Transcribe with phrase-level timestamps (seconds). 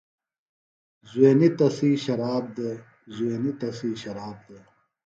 [1.09, 2.75] زُوینیۡ تسی شراب دےۡ
[3.15, 4.65] زُوینی تسی شراب دےۡ۔